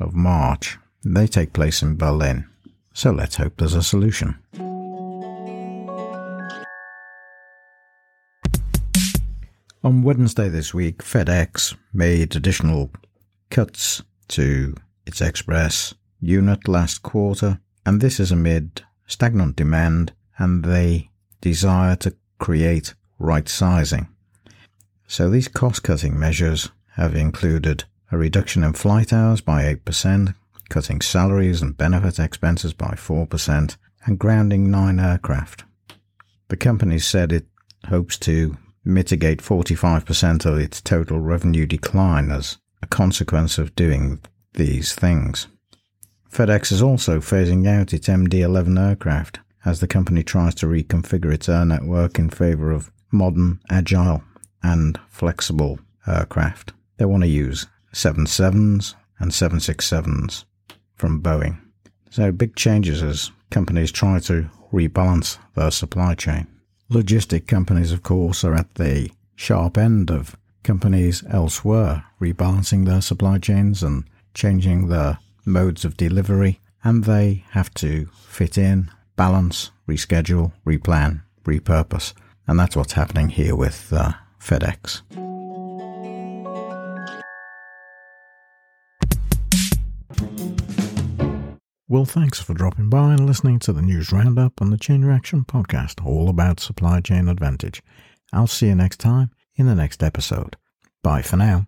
of 0.00 0.14
March. 0.14 0.78
They 1.04 1.26
take 1.26 1.52
place 1.52 1.82
in 1.82 1.96
Berlin. 1.96 2.46
So 2.92 3.10
let's 3.10 3.36
hope 3.36 3.56
there's 3.56 3.74
a 3.74 3.82
solution. 3.82 4.38
On 9.84 10.02
Wednesday 10.02 10.48
this 10.48 10.74
week, 10.74 10.98
FedEx 10.98 11.76
made 11.92 12.34
additional 12.34 12.90
cuts 13.48 14.02
to 14.28 14.74
its 15.06 15.20
express 15.20 15.94
unit 16.20 16.66
last 16.66 17.02
quarter, 17.02 17.60
and 17.86 18.00
this 18.00 18.18
is 18.18 18.32
amid 18.32 18.82
stagnant 19.06 19.56
demand 19.56 20.12
and 20.36 20.64
the 20.64 21.06
desire 21.40 21.96
to 21.96 22.14
create 22.38 22.94
right 23.18 23.48
sizing. 23.48 24.08
So 25.06 25.30
these 25.30 25.48
cost 25.48 25.82
cutting 25.82 26.18
measures 26.18 26.70
have 26.98 27.14
included 27.14 27.84
a 28.10 28.18
reduction 28.18 28.64
in 28.64 28.72
flight 28.72 29.12
hours 29.12 29.40
by 29.40 29.62
8%, 29.62 30.34
cutting 30.68 31.00
salaries 31.00 31.62
and 31.62 31.76
benefit 31.76 32.18
expenses 32.18 32.72
by 32.72 32.90
4%, 32.90 33.76
and 34.04 34.18
grounding 34.18 34.70
nine 34.70 34.98
aircraft. 34.98 35.64
The 36.48 36.56
company 36.56 36.98
said 36.98 37.32
it 37.32 37.46
hopes 37.88 38.18
to 38.18 38.56
mitigate 38.84 39.42
45% 39.42 40.44
of 40.44 40.58
its 40.58 40.80
total 40.80 41.20
revenue 41.20 41.66
decline 41.66 42.30
as 42.30 42.58
a 42.82 42.86
consequence 42.86 43.58
of 43.58 43.76
doing 43.76 44.20
these 44.54 44.94
things. 44.94 45.46
FedEx 46.30 46.72
is 46.72 46.82
also 46.82 47.20
phasing 47.20 47.66
out 47.66 47.92
its 47.92 48.08
MD-11 48.08 48.78
aircraft 48.78 49.40
as 49.64 49.80
the 49.80 49.86
company 49.86 50.22
tries 50.22 50.54
to 50.56 50.66
reconfigure 50.66 51.32
its 51.32 51.48
air 51.48 51.64
network 51.64 52.18
in 52.18 52.30
favor 52.30 52.70
of 52.70 52.90
modern, 53.12 53.60
agile, 53.70 54.22
and 54.62 54.98
flexible 55.08 55.78
aircraft. 56.06 56.72
They 56.98 57.04
want 57.04 57.22
to 57.22 57.28
use 57.28 57.66
77s 57.94 58.94
and 59.18 59.30
767s 59.30 60.44
from 60.94 61.22
Boeing. 61.22 61.60
So 62.10 62.32
big 62.32 62.56
changes 62.56 63.02
as 63.02 63.30
companies 63.50 63.90
try 63.90 64.18
to 64.20 64.50
rebalance 64.72 65.38
their 65.54 65.70
supply 65.70 66.14
chain. 66.14 66.46
Logistic 66.90 67.46
companies, 67.46 67.92
of 67.92 68.02
course, 68.02 68.44
are 68.44 68.54
at 68.54 68.74
the 68.74 69.10
sharp 69.36 69.78
end 69.78 70.10
of 70.10 70.36
companies 70.62 71.22
elsewhere 71.30 72.04
rebalancing 72.20 72.84
their 72.84 73.00
supply 73.00 73.38
chains 73.38 73.82
and 73.82 74.04
changing 74.34 74.88
their 74.88 75.18
modes 75.44 75.84
of 75.84 75.96
delivery, 75.96 76.60
and 76.84 77.04
they 77.04 77.44
have 77.50 77.72
to 77.74 78.08
fit 78.26 78.58
in, 78.58 78.90
balance, 79.16 79.70
reschedule, 79.88 80.52
replan, 80.66 81.22
repurpose. 81.44 82.12
And 82.46 82.58
that's 82.58 82.76
what's 82.76 82.92
happening 82.92 83.30
here 83.30 83.54
with 83.54 83.92
uh, 83.92 84.12
FedEx. 84.40 85.27
Well, 91.90 92.04
thanks 92.04 92.38
for 92.38 92.52
dropping 92.52 92.90
by 92.90 93.12
and 93.12 93.26
listening 93.26 93.60
to 93.60 93.72
the 93.72 93.80
news 93.80 94.12
roundup 94.12 94.60
on 94.60 94.68
the 94.68 94.76
Chain 94.76 95.06
Reaction 95.06 95.46
podcast, 95.46 96.04
all 96.04 96.28
about 96.28 96.60
supply 96.60 97.00
chain 97.00 97.28
advantage. 97.28 97.82
I'll 98.30 98.46
see 98.46 98.66
you 98.66 98.74
next 98.74 99.00
time 99.00 99.30
in 99.56 99.64
the 99.64 99.74
next 99.74 100.02
episode. 100.02 100.58
Bye 101.02 101.22
for 101.22 101.38
now. 101.38 101.66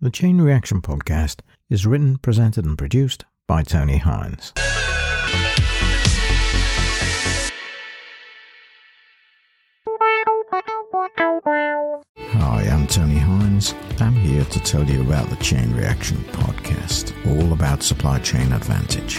The 0.00 0.10
Chain 0.12 0.40
Reaction 0.40 0.82
podcast 0.82 1.42
is 1.70 1.86
written, 1.86 2.18
presented, 2.18 2.64
and 2.64 2.76
produced 2.76 3.24
by 3.46 3.62
Tony 3.62 3.98
Hines. 3.98 4.52
Tony 12.92 13.16
Hines. 13.16 13.74
I'm 14.00 14.14
here 14.14 14.44
to 14.44 14.60
tell 14.60 14.84
you 14.84 15.00
about 15.00 15.30
the 15.30 15.36
Chain 15.36 15.74
Reaction 15.74 16.18
podcast, 16.32 17.14
all 17.26 17.54
about 17.54 17.82
supply 17.82 18.18
chain 18.18 18.52
advantage. 18.52 19.18